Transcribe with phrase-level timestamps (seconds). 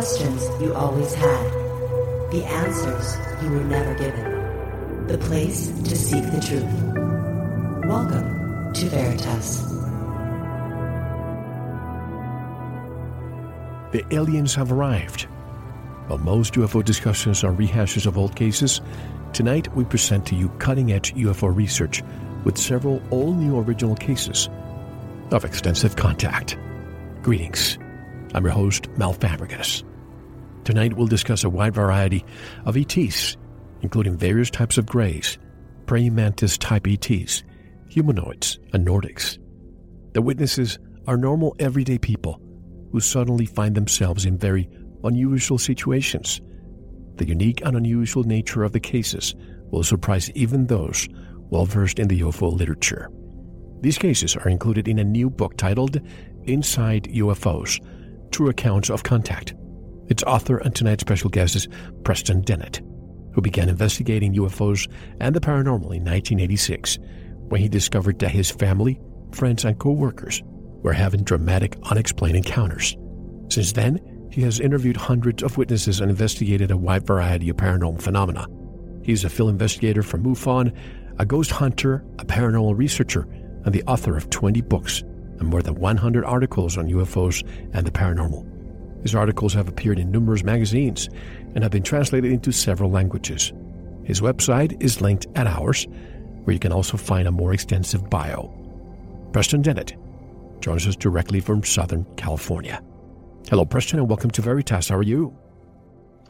[0.00, 1.50] questions you always had,
[2.30, 7.84] the answers you were never given, the place to seek the truth.
[7.86, 9.60] Welcome to Veritas.
[13.92, 15.24] The aliens have arrived.
[16.06, 18.80] While most UFO discussions are rehashes of old cases,
[19.34, 22.02] tonight we present to you cutting edge UFO research
[22.44, 24.48] with several all new original cases
[25.30, 26.56] of extensive contact.
[27.20, 27.76] Greetings.
[28.32, 29.84] I'm your host, Mel Fabregas.
[30.64, 32.24] Tonight we'll discuss a wide variety
[32.64, 33.36] of ETs,
[33.82, 35.38] including various types of greys,
[35.86, 37.42] praying mantis type ETs,
[37.88, 39.38] humanoids, and Nordics.
[40.12, 42.40] The witnesses are normal everyday people
[42.92, 44.68] who suddenly find themselves in very
[45.04, 46.40] unusual situations.
[47.16, 49.34] The unique and unusual nature of the cases
[49.70, 51.08] will surprise even those
[51.50, 53.10] well versed in the UFO literature.
[53.80, 56.00] These cases are included in a new book titled
[56.44, 57.80] Inside UFOs
[58.30, 59.54] True Accounts of Contact.
[60.10, 61.68] Its author and tonight's special guest is
[62.04, 62.82] Preston Dennett,
[63.32, 66.98] who began investigating UFOs and the paranormal in 1986
[67.48, 69.00] when he discovered that his family,
[69.32, 70.42] friends, and co workers
[70.82, 72.96] were having dramatic, unexplained encounters.
[73.48, 74.00] Since then,
[74.32, 78.46] he has interviewed hundreds of witnesses and investigated a wide variety of paranormal phenomena.
[79.02, 80.76] He's a field investigator for MUFON,
[81.18, 83.28] a ghost hunter, a paranormal researcher,
[83.64, 85.02] and the author of 20 books
[85.38, 88.59] and more than 100 articles on UFOs and the paranormal.
[89.02, 91.08] His articles have appeared in numerous magazines
[91.54, 93.52] and have been translated into several languages.
[94.04, 95.86] His website is linked at ours,
[96.44, 98.52] where you can also find a more extensive bio.
[99.32, 99.96] Preston Dennett
[100.60, 102.82] joins us directly from Southern California.
[103.48, 104.88] Hello, Preston, and welcome to Veritas.
[104.88, 105.36] How are you?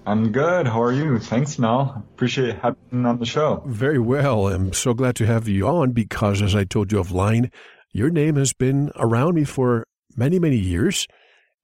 [0.07, 0.67] I'm good.
[0.67, 1.19] How are you?
[1.19, 2.05] Thanks, Mel.
[2.15, 3.63] Appreciate having on the show.
[3.67, 4.49] Very well.
[4.49, 7.51] I'm so glad to have you on because, as I told you offline,
[7.93, 9.87] your name has been around me for
[10.17, 11.07] many, many years,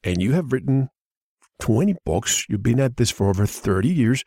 [0.05, 0.91] and you have written
[1.61, 2.47] 20 books.
[2.49, 4.25] You've been at this for over 30 years.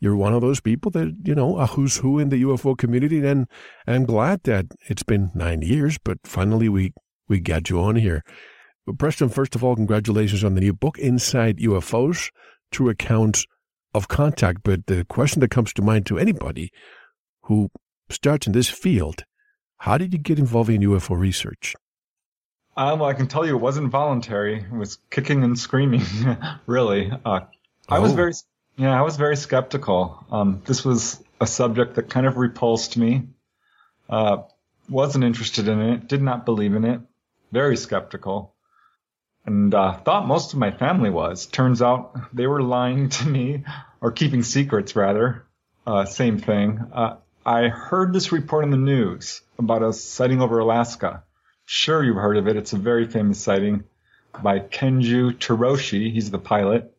[0.00, 3.26] You're one of those people that, you know, a who's who in the UFO community,
[3.26, 3.46] and
[3.86, 6.92] I'm glad that it's been nine years, but finally we,
[7.28, 8.22] we got you on here.
[8.86, 12.30] But Preston, first of all, congratulations on the new book, Inside UFOs
[12.70, 13.44] True Accounts
[13.92, 14.60] of Contact.
[14.62, 16.70] But the question that comes to mind to anybody
[17.42, 17.70] who
[18.08, 19.24] starts in this field
[19.82, 21.74] how did you get involved in UFO research?
[22.78, 24.60] Um, well, I can tell you it wasn't voluntary.
[24.60, 26.02] It was kicking and screaming,
[26.66, 27.12] really.
[27.24, 27.40] Uh,
[27.88, 28.16] I was oh.
[28.16, 28.32] very,
[28.76, 30.24] yeah, I was very skeptical.
[30.30, 33.28] Um, this was a subject that kind of repulsed me.
[34.08, 34.38] Uh,
[34.88, 37.00] wasn't interested in it, did not believe in it,
[37.52, 38.54] very skeptical
[39.48, 41.46] and uh, thought most of my family was.
[41.46, 43.64] Turns out they were lying to me,
[44.00, 45.46] or keeping secrets rather.
[45.86, 46.78] Uh, same thing.
[46.92, 47.16] Uh,
[47.46, 51.22] I heard this report in the news about a sighting over Alaska.
[51.70, 52.56] Sure, you've heard of it.
[52.56, 53.84] It's a very famous sighting
[54.42, 56.10] by Kenju Terauchi.
[56.10, 56.96] He's the pilot.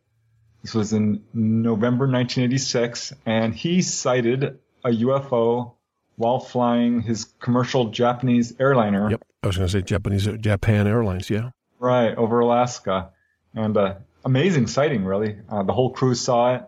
[0.62, 5.74] This was in November 1986, and he sighted a UFO
[6.18, 9.10] while flying his commercial Japanese airliner.
[9.10, 11.32] Yep, I was going to say Japanese Japan Airlines.
[11.32, 13.10] Yeah, right over Alaska,
[13.56, 15.04] and uh, amazing sighting.
[15.04, 16.64] Really, uh, the whole crew saw it.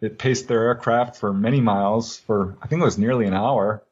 [0.00, 3.82] It paced their aircraft for many miles for, I think it was nearly an hour,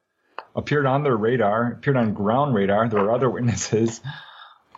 [0.55, 2.89] appeared on their radar, appeared on ground radar.
[2.89, 4.01] There were other witnesses.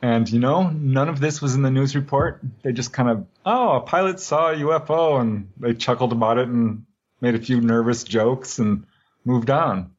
[0.02, 2.40] And, you know, none of this was in the news report.
[2.62, 6.48] They just kind of, oh, a pilot saw a UFO and they chuckled about it
[6.48, 6.84] and
[7.20, 8.86] made a few nervous jokes and
[9.24, 9.92] moved on.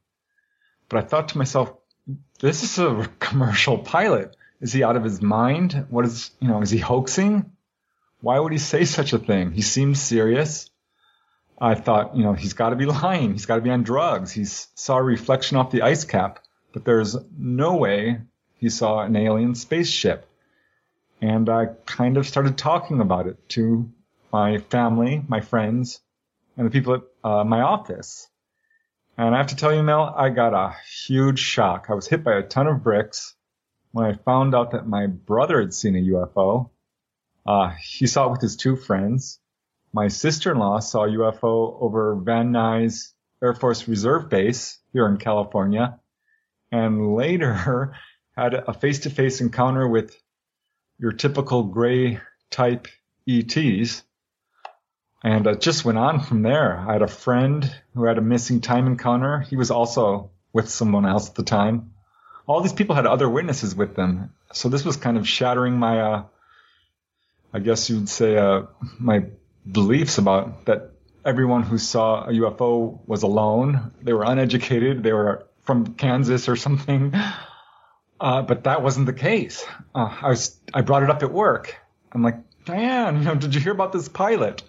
[0.88, 1.72] But I thought to myself,
[2.40, 4.36] this is a commercial pilot.
[4.60, 5.86] Is he out of his mind?
[5.90, 7.52] What is, you know, is he hoaxing?
[8.20, 9.52] Why would he say such a thing?
[9.52, 10.70] He seems serious.
[11.60, 13.32] I thought, you know, he's got to be lying.
[13.32, 14.30] He's got to be on drugs.
[14.32, 16.40] He saw a reflection off the ice cap,
[16.72, 18.20] but there's no way
[18.54, 20.28] he saw an alien spaceship.
[21.20, 23.90] And I kind of started talking about it to
[24.32, 26.00] my family, my friends,
[26.56, 28.28] and the people at uh, my office.
[29.16, 31.86] And I have to tell you, Mel, I got a huge shock.
[31.88, 33.34] I was hit by a ton of bricks
[33.90, 36.70] when I found out that my brother had seen a UFO.
[37.44, 39.40] Uh, he saw it with his two friends
[39.92, 43.12] my sister-in-law saw a UFO over Van Nuys
[43.42, 45.98] Air Force Reserve Base here in California,
[46.70, 47.94] and later
[48.36, 50.16] had a face-to-face encounter with
[50.98, 52.20] your typical gray
[52.50, 52.88] type
[53.28, 54.02] ETs.
[55.24, 56.78] And it just went on from there.
[56.78, 59.40] I had a friend who had a missing time encounter.
[59.40, 61.92] He was also with someone else at the time.
[62.46, 64.32] All these people had other witnesses with them.
[64.52, 66.24] So this was kind of shattering my, uh,
[67.52, 68.62] I guess you'd say, uh,
[68.98, 69.24] my
[69.70, 70.92] beliefs about that
[71.24, 73.92] everyone who saw a UFO was alone.
[74.02, 75.02] They were uneducated.
[75.02, 77.14] They were from Kansas or something.
[78.20, 79.64] Uh, but that wasn't the case.
[79.94, 81.76] Uh, I was, I brought it up at work.
[82.10, 84.62] I'm like, Diane, you know, did you hear about this pilot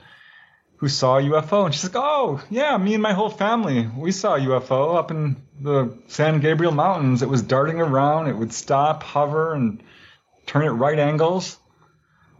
[0.77, 1.65] who saw a UFO?
[1.65, 5.09] And she's like, oh, yeah, me and my whole family, we saw a UFO up
[5.09, 7.23] in the San Gabriel Mountains.
[7.23, 8.27] It was darting around.
[8.27, 9.81] It would stop, hover, and
[10.45, 11.57] turn at right angles.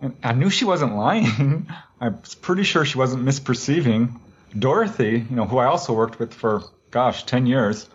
[0.02, 1.68] And I knew she wasn't lying.
[2.02, 4.20] I was pretty sure she wasn't misperceiving.
[4.58, 7.88] Dorothy, you know, who I also worked with for, gosh, 10 years,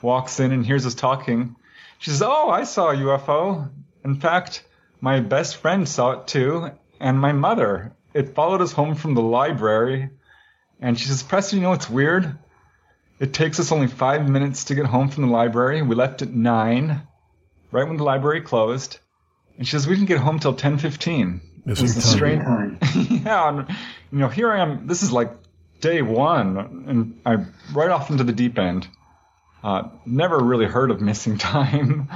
[0.00, 1.54] walks in and hears us talking.
[1.98, 3.70] She says, Oh, I saw a UFO.
[4.04, 4.64] In fact,
[5.00, 7.92] my best friend saw it too, and my mother.
[8.14, 10.10] It followed us home from the library.
[10.80, 12.38] And she says, Preston, you know what's weird?
[13.20, 15.80] It takes us only five minutes to get home from the library.
[15.82, 17.02] We left at nine,
[17.70, 18.98] right when the library closed.
[19.58, 21.40] And she says, we didn't get home till 10.15.
[21.64, 22.10] This is a time.
[22.10, 22.78] strange time.
[23.24, 23.48] yeah.
[23.48, 23.68] And,
[24.10, 24.86] you know, here I am.
[24.86, 25.30] This is like
[25.80, 26.56] day one.
[26.88, 28.88] And I right off into the deep end.
[29.62, 32.08] Uh, never really heard of missing time.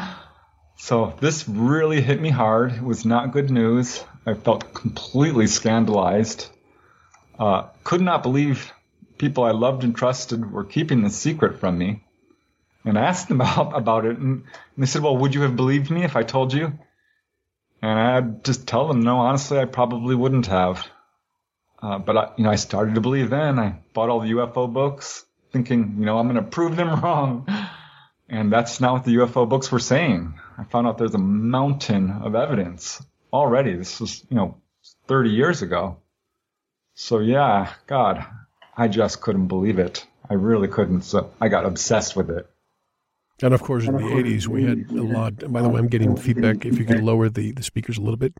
[0.79, 2.73] So this really hit me hard.
[2.73, 4.05] It was not good news.
[4.27, 6.49] I felt completely scandalized.
[7.38, 8.73] Uh, could not believe
[9.19, 12.05] people I loved and trusted were keeping this secret from me.
[12.85, 14.44] And I asked them about, about it, and, and
[14.77, 16.79] they said, well, would you have believed me if I told you?
[17.82, 20.87] And I'd just tell them, no, honestly, I probably wouldn't have.
[21.81, 23.58] Uh, but I, you know, I started to believe then.
[23.58, 27.46] I bought all the UFO books, thinking, you know, I'm going to prove them wrong.
[28.28, 30.38] And that's not what the UFO books were saying.
[30.58, 33.75] I found out there's a mountain of evidence already.
[33.75, 34.56] This was, you know,
[35.06, 35.99] 30 years ago.
[36.94, 38.25] So yeah, God,
[38.76, 40.06] I just couldn't believe it.
[40.28, 41.02] I really couldn't.
[41.02, 42.50] So I got obsessed with it.
[43.43, 45.53] And of course, in the 80s, we had a lot.
[45.53, 46.65] By the way, I'm getting feedback.
[46.65, 48.33] If you could lower the, the speakers a little bit.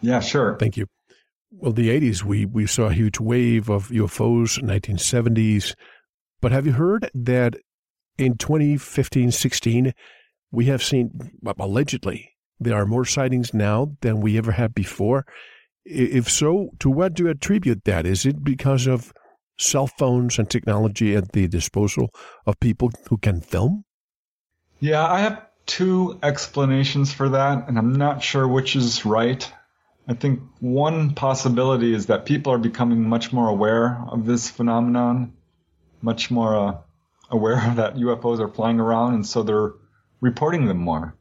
[0.00, 0.56] Yeah, sure.
[0.58, 0.86] Thank you.
[1.50, 5.74] Well, the 80s, we, we saw a huge wave of UFOs, 1970s.
[6.40, 7.56] But have you heard that
[8.18, 9.92] in 2015 16,
[10.52, 11.10] we have seen,
[11.58, 15.26] allegedly, there are more sightings now than we ever had before?
[15.84, 18.06] If so, to what do you attribute that?
[18.06, 19.12] Is it because of
[19.58, 22.10] cell phones and technology at the disposal
[22.46, 23.84] of people who can film?
[24.80, 29.50] Yeah, I have two explanations for that, and I'm not sure which is right.
[30.06, 35.32] I think one possibility is that people are becoming much more aware of this phenomenon,
[36.02, 36.78] much more uh,
[37.30, 39.72] aware that UFOs are flying around, and so they're
[40.20, 41.16] reporting them more.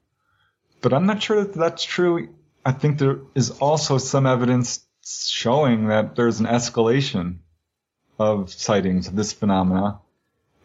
[0.81, 2.35] But I'm not sure that that's true.
[2.65, 7.39] I think there is also some evidence showing that there's an escalation
[8.23, 9.99] of sightings of this phenomena.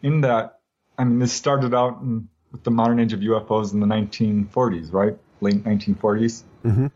[0.02, 0.60] In that,
[0.96, 4.92] I mean, this started out in, with the modern age of UFOs in the 1940s,
[4.92, 5.16] right?
[5.40, 6.42] Late 1940s.
[6.64, 6.86] Mm-hmm.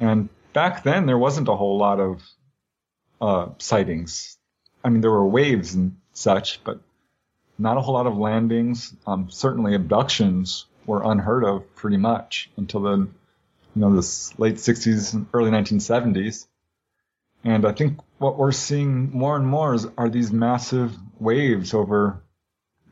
[0.00, 2.22] And back then, there wasn't a whole lot of
[3.20, 4.36] uh, sightings.
[4.84, 6.80] I mean, there were waves and such, but
[7.58, 8.94] not a whole lot of landings.
[9.06, 13.08] Um, certainly, abductions were unheard of pretty much until the, you
[13.76, 16.46] know, the late 60s and early 1970s.
[17.44, 22.22] And I think what we're seeing more and more is, are these massive waves over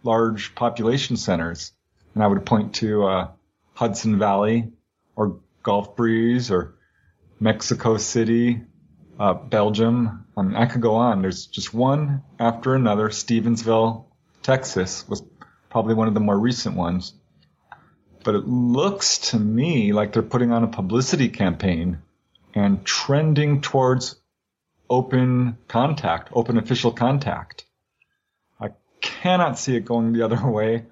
[0.03, 1.73] large population centers.
[2.15, 3.29] And I would point to uh,
[3.75, 4.73] Hudson Valley
[5.15, 6.75] or Gulf Breeze or
[7.39, 8.63] Mexico City,
[9.19, 10.27] uh, Belgium.
[10.37, 11.23] I mean, I could go on.
[11.23, 13.09] There's just one after another.
[13.09, 14.07] Stephenville,
[14.43, 15.23] Texas was
[15.69, 17.15] probably one of the more recent ones.
[18.25, 22.03] But it looks to me like they're putting on a publicity campaign
[22.55, 24.20] and trending towards
[24.91, 27.65] open contact, open official contact.
[28.61, 28.71] I
[29.01, 30.85] cannot see it going the other way.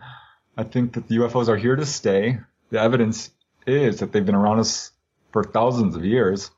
[0.56, 2.38] I think that the UFOs are here to stay.
[2.70, 3.30] The evidence
[3.66, 4.92] is that they've been around us
[5.32, 6.50] for thousands of years.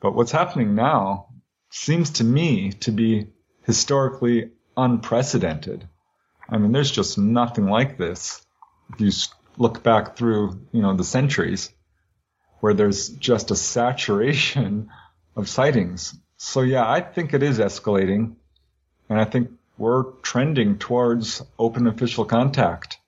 [0.00, 1.28] But what's happening now
[1.70, 3.28] seems to me to be
[3.64, 5.88] historically unprecedented.
[6.48, 8.44] I mean, there's just nothing like this.
[8.92, 9.10] If you
[9.56, 11.70] look back through, you know, the centuries
[12.60, 14.88] where there's just a saturation
[15.36, 16.16] of sightings.
[16.38, 18.36] So yeah, I think it is escalating
[19.08, 22.98] and I think we're trending towards open official contact.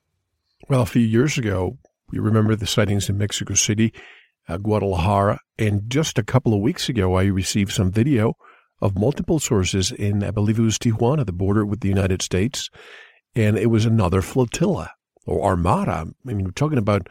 [0.69, 1.77] Well, a few years ago,
[2.11, 3.93] you remember the sightings in Mexico City,
[4.47, 8.35] uh, Guadalajara, and just a couple of weeks ago, I received some video
[8.81, 12.69] of multiple sources in, I believe it was Tijuana, the border with the United States,
[13.35, 14.91] and it was another flotilla
[15.25, 16.05] or armada.
[16.27, 17.07] I mean, we're talking about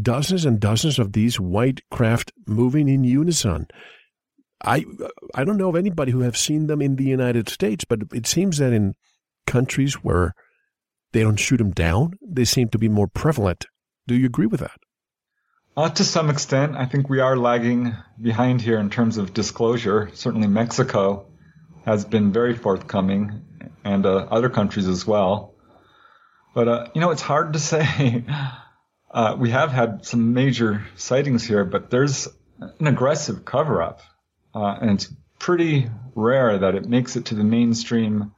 [0.00, 3.66] dozens and dozens of these white craft moving in unison.
[4.64, 4.84] I
[5.34, 8.26] I don't know of anybody who have seen them in the United States, but it
[8.26, 8.94] seems that in
[9.46, 10.34] countries where
[11.12, 13.66] they don't shoot them down, they seem to be more prevalent.
[14.06, 14.78] Do you agree with that?
[15.76, 20.10] Uh, to some extent, I think we are lagging behind here in terms of disclosure.
[20.14, 21.26] Certainly, Mexico
[21.84, 23.42] has been very forthcoming,
[23.84, 25.54] and uh, other countries as well.
[26.54, 28.24] But uh, you know, it's hard to say.
[29.10, 32.28] Uh, we have had some major sightings here, but there's
[32.80, 34.00] an aggressive cover up.
[34.54, 38.32] Uh, and it's pretty rare that it makes it to the mainstream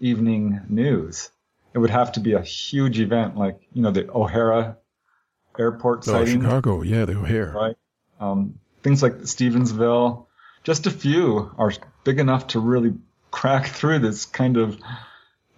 [0.00, 1.30] evening news.
[1.74, 4.78] It would have to be a huge event like, you know, the O'Hare
[5.58, 6.40] airport Oh, sighting.
[6.40, 6.82] Chicago.
[6.82, 7.52] Yeah, the O'Hare.
[7.52, 7.76] Right.
[8.20, 10.26] Um, things like Stephenville,
[10.64, 11.72] just a few are
[12.04, 12.94] big enough to really
[13.30, 14.78] crack through this kind of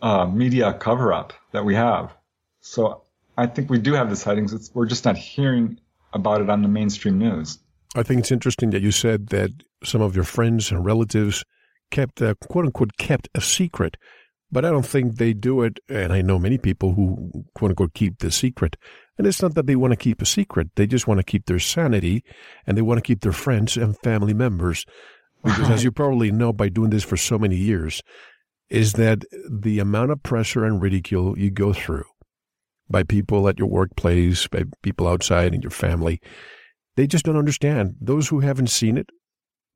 [0.02, 2.12] uh, media cover up that we have.
[2.60, 3.02] So
[3.36, 4.52] I think we do have the sightings.
[4.52, 5.78] It's, we're just not hearing
[6.12, 7.58] about it on the mainstream news.
[7.94, 9.50] I think it's interesting that you said that
[9.82, 11.44] some of your friends and relatives
[11.90, 13.96] kept, uh, quote unquote, kept a secret.
[14.50, 15.78] But I don't think they do it.
[15.88, 18.76] And I know many people who, quote unquote, keep the secret.
[19.16, 20.68] And it's not that they want to keep a secret.
[20.76, 22.24] They just want to keep their sanity
[22.66, 24.84] and they want to keep their friends and family members.
[25.44, 28.02] Because as you probably know by doing this for so many years,
[28.70, 32.04] is that the amount of pressure and ridicule you go through
[32.90, 36.20] by people at your workplace, by people outside in your family,
[36.98, 37.94] they just don't understand.
[38.00, 39.10] Those who haven't seen it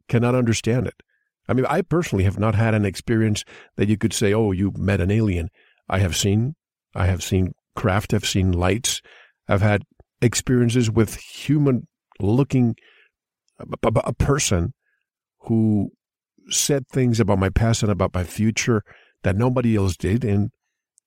[0.08, 1.04] cannot understand it.
[1.48, 3.44] I mean, I personally have not had an experience
[3.76, 5.48] that you could say, "Oh, you met an alien."
[5.88, 6.56] I have seen,
[6.96, 9.00] I have seen craft, I've seen lights,
[9.48, 9.82] I've had
[10.20, 12.74] experiences with human-looking
[13.60, 14.74] a, a, a person
[15.42, 15.90] who
[16.48, 18.82] said things about my past and about my future
[19.22, 20.50] that nobody else did, and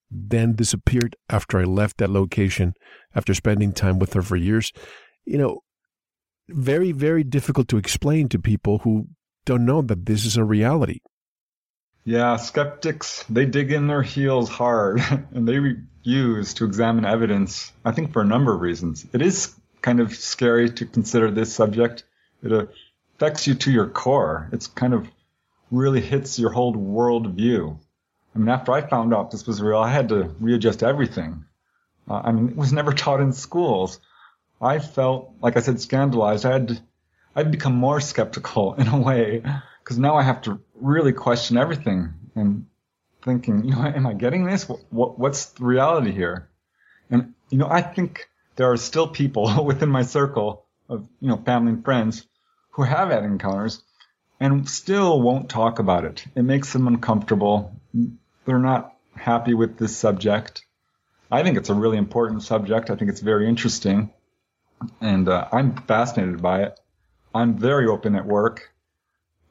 [0.10, 2.72] then disappeared after I left that location
[3.14, 4.72] after spending time with her for years.
[5.26, 5.60] You know,
[6.50, 9.08] very, very difficult to explain to people who
[9.46, 11.00] don't know that this is a reality.
[12.04, 15.02] Yeah, skeptics, they dig in their heels hard
[15.34, 19.06] and they refuse to examine evidence, I think for a number of reasons.
[19.12, 22.04] It is kind of scary to consider this subject.
[22.44, 22.70] It
[23.16, 24.50] affects you to your core.
[24.52, 25.08] It's kind of
[25.72, 27.80] really hits your whole world view.
[28.36, 31.46] I mean, after I found out this was real, I had to readjust everything.
[32.08, 34.00] Uh, I mean, it was never taught in schools.
[34.62, 36.46] I felt, like I said, scandalized.
[36.46, 36.80] I had,
[37.36, 39.44] I'd become more skeptical in a way
[39.84, 42.66] because now I have to really question everything and
[43.24, 44.68] thinking, you know, am I getting this?
[44.68, 46.50] What, what, what's the reality here?
[47.10, 51.38] And, you know, I think there are still people within my circle of, you know,
[51.38, 52.26] family and friends
[52.72, 53.82] who have had encounters
[54.40, 56.26] and still won't talk about it.
[56.36, 57.74] It makes them uncomfortable.
[58.46, 60.66] They're not happy with this subject.
[61.32, 62.90] I think it's a really important subject.
[62.90, 64.12] I think it's very interesting
[65.02, 66.80] and uh, I'm fascinated by it.
[67.34, 68.72] I'm very open at work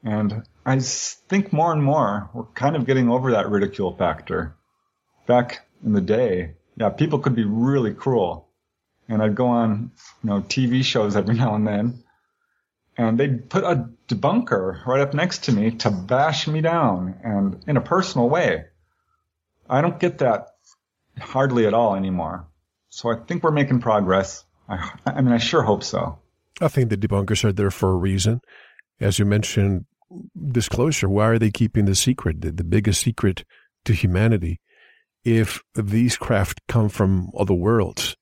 [0.03, 4.55] and I think more and more we're kind of getting over that ridicule factor.
[5.27, 8.47] Back in the day, yeah, people could be really cruel.
[9.07, 9.91] And I'd go on,
[10.23, 12.03] you know, TV shows every now and then
[12.97, 17.63] and they'd put a debunker right up next to me to bash me down and
[17.67, 18.65] in a personal way.
[19.69, 20.47] I don't get that
[21.19, 22.47] hardly at all anymore.
[22.89, 24.45] So I think we're making progress.
[24.67, 26.17] I, I mean, I sure hope so.
[26.61, 28.41] I think the debunkers are there for a reason.
[28.99, 29.85] As you mentioned,
[30.51, 31.09] disclosure.
[31.09, 33.43] Why are they keeping the secret, the, the biggest secret
[33.85, 34.61] to humanity?
[35.23, 38.15] If these craft come from other worlds,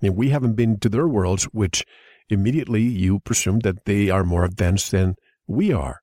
[0.00, 1.84] I mean, we haven't been to their worlds, which
[2.28, 5.14] immediately you presume that they are more advanced than
[5.46, 6.00] we are.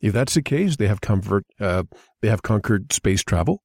[0.00, 1.44] If that's the case, they have comfort.
[1.60, 1.84] Uh,
[2.22, 3.62] they have conquered space travel.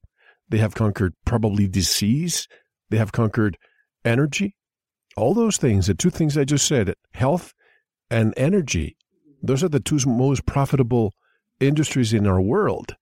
[0.49, 2.47] They have conquered probably disease.
[2.89, 3.57] They have conquered
[4.03, 4.55] energy.
[5.17, 7.53] All those things, the two things I just said, health
[8.09, 8.95] and energy,
[9.41, 11.13] those are the two most profitable
[11.59, 12.95] industries in our world.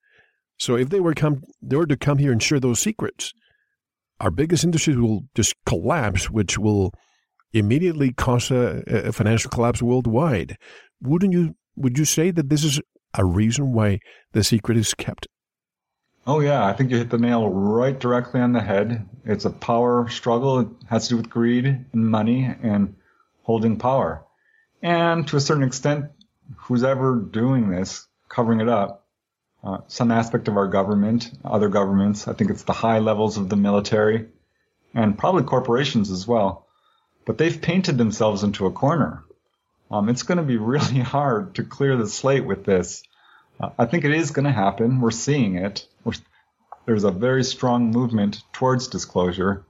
[0.58, 3.34] So if they were come, they were to come here and share those secrets,
[4.20, 6.94] our biggest industries will just collapse, which will
[7.54, 10.58] immediately cause a, a financial collapse worldwide.
[11.02, 11.56] Wouldn't you?
[11.76, 12.82] Would you say that this is
[13.14, 14.00] a reason why
[14.34, 15.28] the secret is kept?
[16.32, 19.10] Oh yeah, I think you hit the nail right directly on the head.
[19.26, 20.60] It's a power struggle.
[20.60, 22.98] It has to do with greed and money and
[23.42, 24.24] holding power.
[24.84, 26.12] And to a certain extent,
[26.56, 29.08] who's ever doing this, covering it up,
[29.64, 33.50] uh, some aspect of our government, other governments, I think it's the high levels of
[33.50, 34.28] the military
[34.94, 36.68] and probably corporations as well.
[37.26, 39.24] But they've painted themselves into a corner.
[39.90, 43.02] Um, it's going to be really hard to clear the slate with this.
[43.78, 45.02] I think it is going to happen.
[45.02, 45.86] We're seeing it.
[46.04, 46.14] We're,
[46.86, 49.66] there's a very strong movement towards disclosure.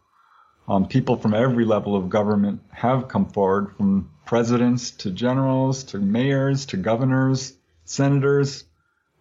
[0.68, 5.98] Um, people from every level of government have come forward, from presidents to generals to
[5.98, 7.54] mayors to governors,
[7.86, 8.66] senators,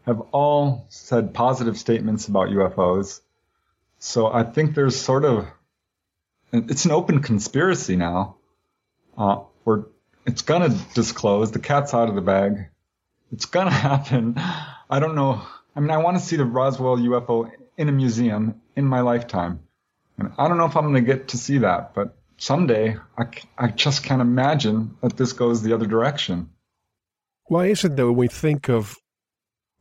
[0.04, 3.20] have all said positive statements about UFOs.
[3.98, 5.46] So I think there's sort of
[6.52, 8.36] it's an open conspiracy now.
[9.16, 9.84] Uh, we're
[10.26, 11.52] it's gonna disclose.
[11.52, 12.68] The cat's out of the bag.
[13.32, 14.34] It's gonna happen.
[14.36, 15.42] I don't know.
[15.76, 19.60] I mean, I want to see the Roswell UFO in a museum in my lifetime.
[20.18, 23.26] And I don't know if I'm going to get to see that, but someday I,
[23.56, 26.50] I just can't imagine that this goes the other direction.
[27.44, 28.96] Why is it that when we think of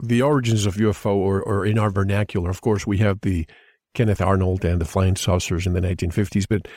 [0.02, 3.48] the origins of UFO, or, or in our vernacular, of course, we have the
[3.96, 6.68] Kenneth Arnold and the flying saucers in the 1950s, but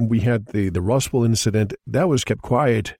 [0.00, 1.74] we had the, the Roswell incident.
[1.86, 2.96] That was kept quiet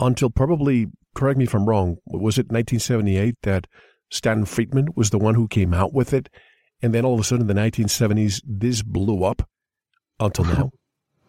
[0.00, 3.66] until probably, correct me if I'm wrong, was it 1978 that
[4.10, 6.28] Stanton Friedman was the one who came out with it?
[6.82, 9.48] And then all of a sudden in the 1970s, this blew up
[10.20, 10.70] until now.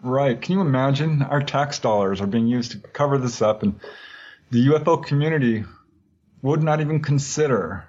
[0.01, 0.39] Right.
[0.39, 1.24] Can you imagine?
[1.24, 3.79] Our tax dollars are being used to cover this up, and
[4.51, 5.65] the UFO community
[6.43, 7.83] would not even consider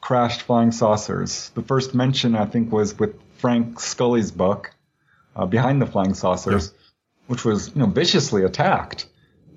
[0.00, 1.50] crashed flying saucers.
[1.54, 4.74] The first mention, I think, was with Frank Scully's book,
[5.34, 6.86] uh, Behind the Flying Saucers, yeah.
[7.28, 9.06] which was, you know, viciously attacked.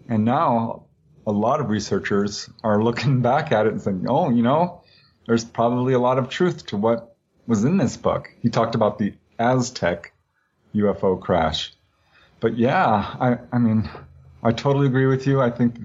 [0.10, 0.88] And now
[1.26, 4.84] a lot of researchers are looking back at it and saying, oh, you know,
[5.28, 7.16] there's probably a lot of truth to what
[7.48, 8.30] was in this book.
[8.42, 10.12] He talked about the Aztec
[10.76, 11.74] UFO crash.
[12.40, 13.90] But yeah, I, I mean,
[14.42, 15.42] I totally agree with you.
[15.42, 15.76] I think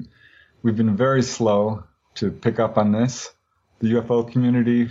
[0.62, 1.84] we've been very slow
[2.16, 3.30] to pick up on this.
[3.80, 4.88] The UFO community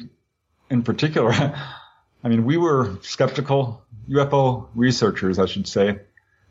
[0.70, 1.32] in particular.
[2.24, 3.84] I mean, we were skeptical.
[4.10, 6.00] UFO researchers, I should say,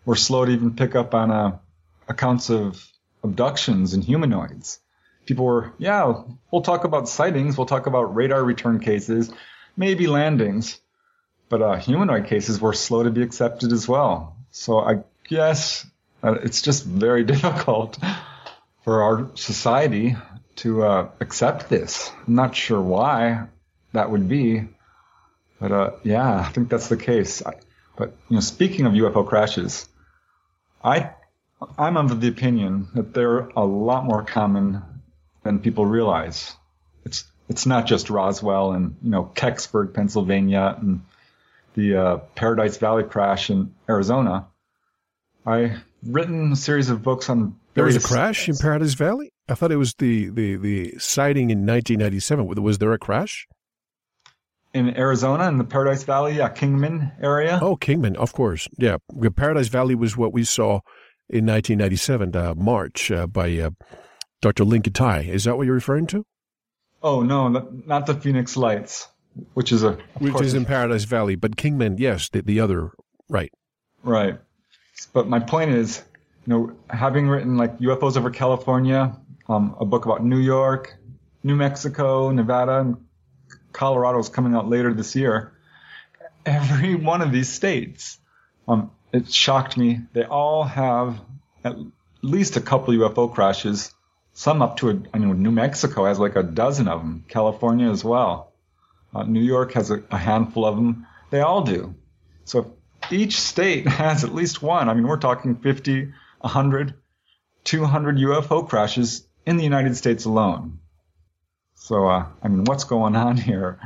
[0.04, 1.58] were slow to even pick up on uh,
[2.08, 2.86] accounts of
[3.22, 4.80] abductions and humanoids.
[5.26, 9.32] People were, yeah, we'll talk about sightings, we'll talk about radar return cases,
[9.76, 10.80] maybe landings,
[11.48, 14.36] but uh, humanoid cases were slow to be accepted as well.
[14.50, 15.86] So I guess
[16.22, 17.98] uh, it's just very difficult
[18.84, 20.16] for our society
[20.56, 22.10] to uh, accept this.
[22.26, 23.46] I'm not sure why
[23.92, 24.64] that would be,
[25.60, 27.44] but uh, yeah, I think that's the case.
[27.44, 27.54] I,
[27.96, 29.88] but you know, speaking of UFO crashes,
[30.82, 31.12] I
[31.78, 34.82] I'm of the opinion that they're a lot more common
[35.42, 36.54] than people realize.
[37.04, 41.02] It's it's not just Roswell and you know Kecksburg, Pennsylvania, and
[41.74, 44.46] the uh, Paradise Valley crash in Arizona.
[45.44, 47.56] I've written a series of books on.
[47.74, 49.32] There was a crash in Paradise Valley.
[49.48, 52.46] I thought it was the the the sighting in 1997.
[52.62, 53.46] Was there a crash?
[54.74, 57.58] In Arizona, in the Paradise Valley, yeah, Kingman area.
[57.60, 58.68] Oh, Kingman, of course.
[58.78, 58.96] Yeah,
[59.36, 60.80] Paradise Valley was what we saw
[61.32, 63.70] in 1997, uh, March, uh, by uh,
[64.42, 64.64] Dr.
[64.64, 65.28] Lynne Kitei.
[65.28, 66.26] Is that what you're referring to?
[67.02, 69.08] Oh no, not the Phoenix Lights,
[69.54, 72.92] which is a which is in Paradise Valley, but Kingman, yes, the, the other,
[73.28, 73.50] right?
[74.04, 74.38] Right.
[75.12, 76.02] But my point is,
[76.46, 79.16] you know, having written like UFOs over California,
[79.48, 80.96] um, a book about New York,
[81.42, 82.96] New Mexico, Nevada, and
[83.72, 85.52] Colorado is coming out later this year.
[86.46, 88.18] Every one of these states,
[88.68, 90.00] um, it shocked me.
[90.12, 91.20] They all have
[91.64, 91.76] at
[92.22, 93.92] least a couple UFO crashes.
[94.32, 97.24] Some up to a, I mean, New Mexico has like a dozen of them.
[97.28, 98.52] California as well.
[99.14, 101.06] Uh, New York has a, a handful of them.
[101.30, 101.94] They all do.
[102.44, 102.74] So
[103.10, 104.88] each state has at least one.
[104.88, 106.94] I mean, we're talking 50, 100,
[107.64, 110.78] 200 UFO crashes in the United States alone.
[111.74, 113.80] So, uh, I mean, what's going on here?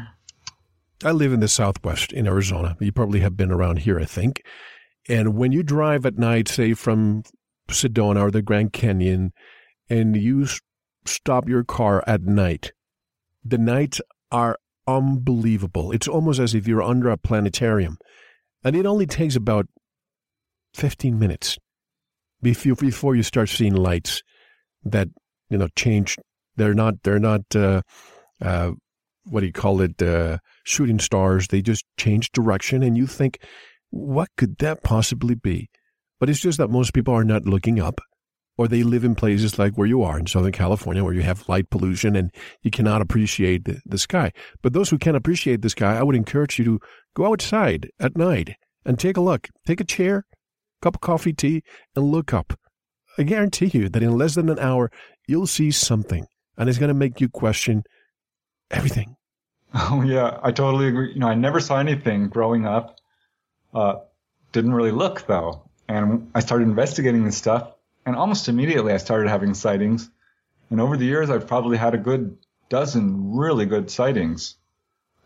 [1.02, 2.76] I live in the Southwest in Arizona.
[2.78, 4.42] You probably have been around here, I think.
[5.08, 7.22] And when you drive at night, say from
[7.68, 9.32] Sedona or the Grand Canyon,
[9.88, 10.46] and you
[11.04, 12.72] stop your car at night,
[13.44, 14.00] the nights
[14.32, 15.92] are unbelievable.
[15.92, 17.98] It's almost as if you're under a planetarium.
[18.64, 19.66] And it only takes about
[20.74, 21.58] 15 minutes
[22.42, 24.22] before you start seeing lights
[24.84, 25.08] that,
[25.48, 26.16] you know, change.
[26.56, 27.82] They're not, they're not, uh,
[28.40, 28.72] uh,
[29.24, 31.48] what do you call it, uh, shooting stars.
[31.48, 33.40] They just change direction and you think,
[33.90, 35.70] what could that possibly be?
[36.18, 38.00] But it's just that most people are not looking up,
[38.56, 41.48] or they live in places like where you are in Southern California, where you have
[41.48, 42.30] light pollution and
[42.62, 44.32] you cannot appreciate the, the sky.
[44.62, 46.80] But those who can appreciate the sky, I would encourage you to
[47.14, 49.48] go outside at night and take a look.
[49.66, 50.24] Take a chair,
[50.80, 51.62] cup of coffee, tea,
[51.94, 52.58] and look up.
[53.18, 54.90] I guarantee you that in less than an hour,
[55.26, 57.82] you'll see something, and it's going to make you question
[58.70, 59.16] everything.
[59.78, 61.12] Oh, yeah, I totally agree.
[61.12, 62.96] You know, I never saw anything growing up
[63.76, 64.00] uh,
[64.52, 65.62] didn't really look though.
[65.88, 67.72] And I started investigating this stuff,
[68.04, 70.10] and almost immediately I started having sightings.
[70.70, 74.56] And over the years, I've probably had a good dozen really good sightings.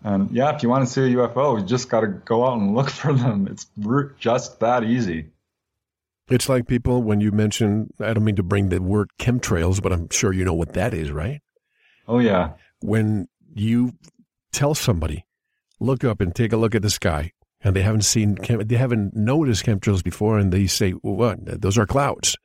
[0.02, 2.58] And yeah, if you want to see a UFO, you just got to go out
[2.58, 3.48] and look for them.
[3.50, 3.66] It's
[4.18, 5.30] just that easy.
[6.28, 9.92] It's like people, when you mention, I don't mean to bring the word chemtrails, but
[9.92, 11.40] I'm sure you know what that is, right?
[12.06, 12.52] Oh, yeah.
[12.80, 13.94] When you
[14.52, 15.26] tell somebody,
[15.80, 17.32] look up and take a look at the sky,
[17.62, 21.60] and they haven't seen, they haven't noticed chemtrails before, and they say, well, what?
[21.60, 22.36] Those are clouds.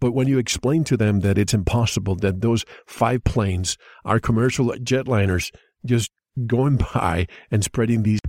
[0.00, 4.68] But when you explain to them that it's impossible, that those five planes are commercial
[4.68, 5.50] jetliners
[5.84, 6.10] just
[6.46, 8.20] going by and spreading these.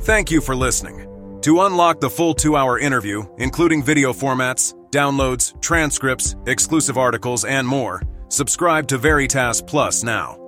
[0.00, 1.04] Thank you for listening.
[1.42, 7.68] To unlock the full two hour interview, including video formats, downloads, transcripts, exclusive articles, and
[7.68, 10.47] more, subscribe to Veritas Plus now.